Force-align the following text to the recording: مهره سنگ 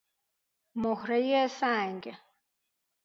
مهره 0.75 1.47
سنگ 1.47 2.17